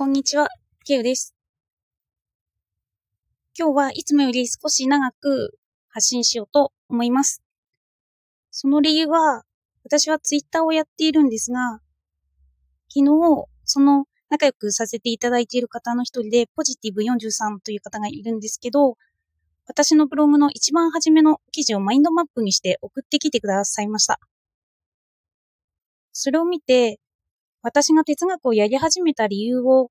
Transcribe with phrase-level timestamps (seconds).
[0.00, 0.48] こんにちは、
[0.86, 1.34] ケウです。
[3.54, 5.58] 今日はいつもより少し長く
[5.90, 7.42] 発信しようと思います。
[8.50, 9.42] その理由は、
[9.84, 11.82] 私はツイッターをやっているんですが、
[12.88, 18.96] 昨日、その仲良くさせていただいている方の一人で、ポジティブ43という方がいるんですけど、
[19.66, 24.18] 私のブログの一番初めの記事をマインドマップにして送ってきてくださいました。
[26.14, 27.00] それを見て、
[27.62, 29.90] 私が哲学をやり始めた理由を、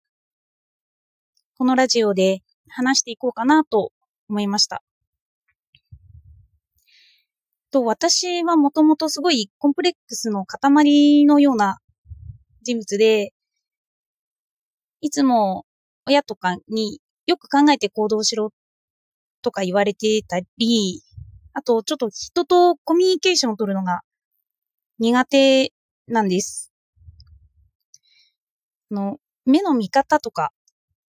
[1.58, 3.92] このラジオで話していこうかなと
[4.28, 4.82] 思いました。
[7.72, 11.78] と、私はもともとすごいコンプレックスの塊のような
[12.64, 13.34] 人物で、
[15.02, 15.66] いつも
[16.08, 18.52] 親とかによく考えて行動しろ
[19.44, 21.04] とか言われてたり、
[21.54, 24.02] あとちょっと人とコミュニケーションを取るのが
[24.98, 25.72] 苦手
[26.08, 26.69] なんです。
[28.92, 30.52] の、目の見方とか、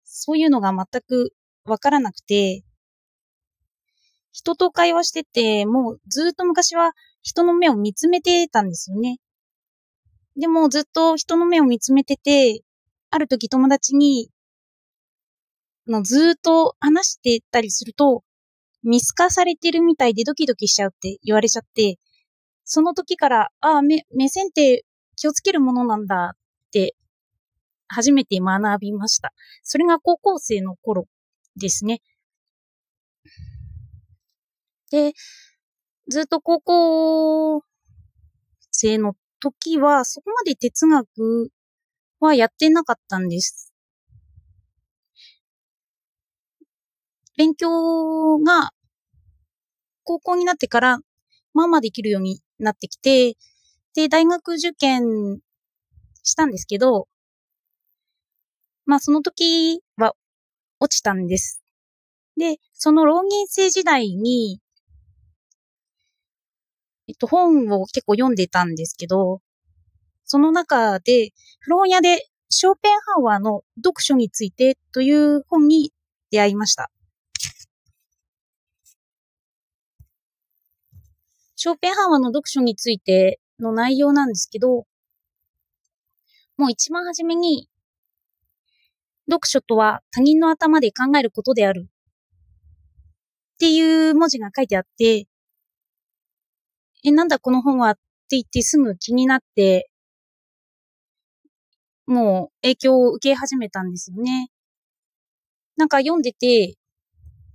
[0.03, 1.33] そういうのが全く
[1.65, 2.63] わからなくて、
[4.31, 9.19] 人と会話してて、もうずっと昔は人の目を見つめてたんですよね。
[10.35, 12.61] でもずっと人の目を見つめてて、
[13.11, 14.29] ある時友達に、
[15.87, 18.23] のずっと話してたりすると、
[18.83, 21.99] 見透かされてるみたいでドキドキしちゃうって言われちゃって、
[22.65, 24.83] その時から、ああ、目、目線って
[25.15, 26.37] 気をつけるものなんだっ
[26.71, 26.95] て、
[27.93, 29.33] 初めて学びました。
[29.63, 31.07] それが高校生の頃
[31.55, 32.01] ですね。
[34.91, 35.13] で、
[36.07, 37.63] ずっと高校
[38.71, 41.51] 生の時は、そこまで哲学
[42.19, 43.73] はやってなかったんです。
[47.37, 48.71] 勉強が
[50.03, 50.99] 高校になってから、
[51.53, 53.35] まあまあできるようになってきて、
[53.95, 55.39] で、大学受験
[56.23, 57.07] したんですけど、
[58.85, 60.13] まあその時は
[60.79, 61.63] 落ちたんです。
[62.37, 64.59] で、その浪人生時代に、
[67.07, 69.41] えっと、本を結構読んでたんですけど、
[70.23, 75.91] その中で、古本屋でショーペンハウアーの読書についてという本に
[76.31, 76.89] 出会いました。
[81.55, 84.85] ショーペンハウアーの読書についての内容なんですけど、
[86.57, 87.69] もう一番初めに、
[89.29, 91.87] 読書とは他人の頭で考えることである。
[93.55, 95.27] っていう文字が書いてあって、
[97.05, 98.01] え、なんだこの本はって
[98.31, 99.89] 言ってすぐ気になって、
[102.05, 104.49] もう影響を受け始めたんですよね。
[105.77, 106.75] なんか読んでて、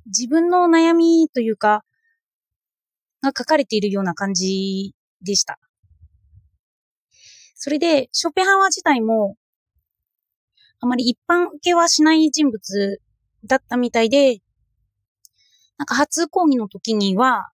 [0.07, 1.85] 自分の悩みというか、
[3.23, 5.59] が書かれているような感じでした。
[7.55, 9.37] それで、ショペハワー自体も、
[10.81, 13.01] あまり一般受けはしない人物
[13.45, 14.41] だったみたいで、
[15.77, 17.51] なんか初講義の時には、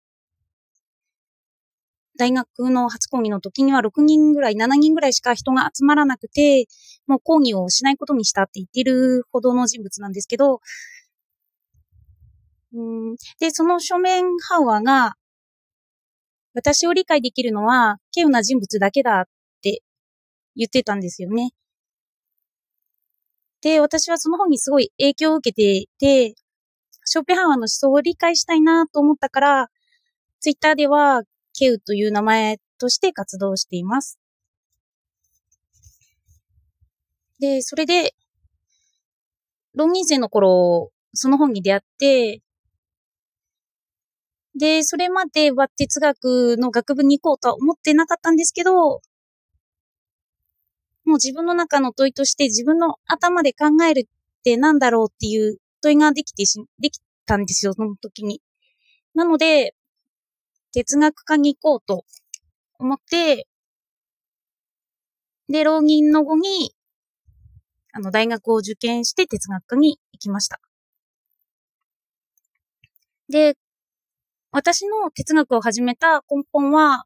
[2.17, 6.67] 大学の初講義の時には6人ぐらい、7人ぐらいしか人が集まらなくて、
[7.07, 10.61] もう講義をしないことにしたって言ってるほどの人物なんですけど、
[12.73, 12.81] う
[13.13, 15.15] んで、その書面ハウアーが、
[16.53, 19.23] 私を理解できるのは、稀有な人物だけだっ
[19.61, 19.81] て
[20.55, 21.51] 言ってたんですよね。
[23.63, 26.35] で、私はその本にすごい影響を受けていて、
[27.05, 29.69] ショーペハワーの思想を理解したいなと思ったから、
[30.41, 31.23] ツイッターでは、
[31.57, 34.19] ケウという名前として活動しています。
[37.39, 38.13] で、それで、
[39.75, 42.41] 浪人生の頃、その本に出会って、
[44.59, 49.01] で、それまでは哲学の学部に行こうとは思ってなかったんですけど、
[51.13, 58.41] もう自分の中の問いとして自分の頭で考えるってなんだろうっていう問いができてし、できたんですよ、その時に。
[59.13, 59.75] なので、
[60.71, 62.03] 哲学科に行こうと
[62.79, 63.45] 思って、
[65.49, 66.73] で、浪人の後に、
[67.91, 70.59] あの、大学を受験して哲学科に行きました。
[73.29, 73.55] で、
[74.51, 77.05] 私の哲学を始めた根本は、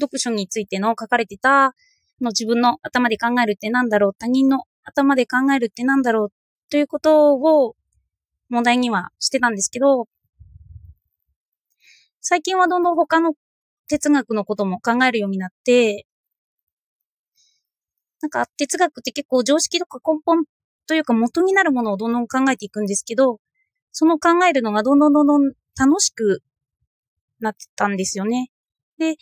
[0.00, 1.74] 読書についての書かれてた、
[2.20, 6.32] の自分の頭で考えるってなんだろう、他人の頭で考えるってなんだろう、
[6.70, 7.76] ということを
[8.48, 10.08] 問題にはしてたんですけど、
[12.20, 13.34] 最近はどんどん他の
[13.88, 16.06] 哲学のことも考えるようになって、
[18.20, 20.44] なんか哲学って結構常識とか根本
[20.86, 23.38] というか元になるものをどんどん考えていくんですけど、
[23.92, 26.42] その考えるのがどんどんどんどん楽しく
[27.40, 28.50] なってたんですよね。
[28.98, 29.16] で、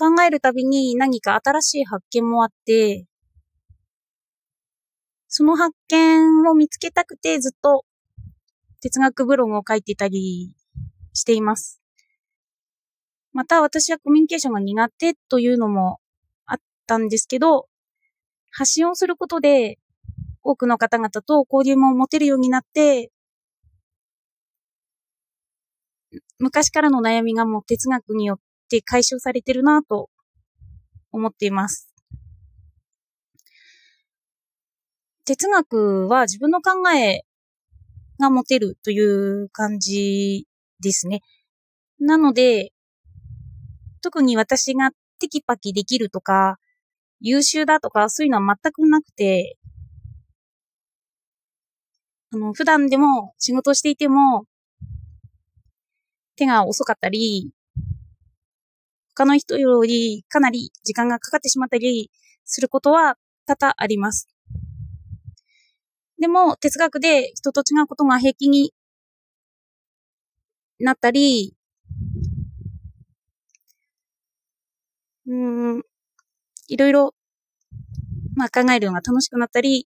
[0.00, 3.04] 考えるたびに何か新しい発見もあって、
[5.28, 7.84] その発見を見つけたくてずっと
[8.80, 10.56] 哲学ブログを書いてたり
[11.12, 11.82] しています。
[13.34, 16.00] また私はコミュニケーションが苦手というのも
[16.46, 17.68] あったんですけど、
[18.50, 19.78] 発信をすることで
[20.42, 23.10] 多くの方々と交流も持てるようになって、
[26.38, 28.38] 昔からの悩みがもう哲学によっ
[28.70, 30.08] て解消されてるなと
[31.12, 31.92] 思っています。
[35.24, 37.22] 哲学は自分の考え
[38.18, 40.46] が持てるという感じ
[40.80, 41.20] ですね。
[41.98, 42.72] なので、
[44.02, 46.58] 特に私がテキパキできるとか、
[47.20, 49.56] 優秀だとか、そういうのは全くなくて、
[52.32, 54.44] あの、普段でも仕事していても、
[56.36, 57.50] 手が遅かったり、
[59.20, 62.10] 他の人よりかなり時間がかかってしまったり
[62.46, 64.30] することは多々あります。
[66.18, 68.72] でも、哲学で人と違うことが平気に
[70.78, 71.54] なったり、
[75.26, 75.82] うん、
[76.68, 77.14] いろいろ、
[78.36, 79.86] まあ考えるのが楽しくなったり、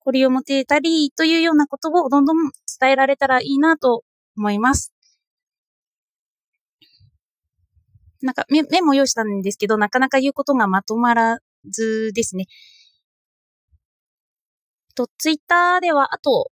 [0.00, 4.04] こりを持てたりというようなことをどんどん伝えられたらいいなと
[4.36, 4.91] 思います。
[8.22, 11.38] なんかメメモ用意したんですけど、なかなか言うことがまとまら
[11.70, 12.46] ずですね。
[14.94, 16.50] と、ツイッターではあと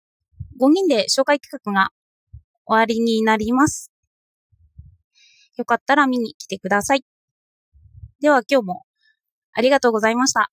[0.59, 1.89] 5人で紹介企画が
[2.65, 3.91] 終わりになります。
[5.57, 7.03] よかったら見に来てください。
[8.21, 8.83] では今日も
[9.53, 10.51] ありがとうございました。